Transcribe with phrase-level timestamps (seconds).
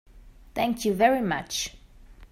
[0.55, 1.75] Thank you very much.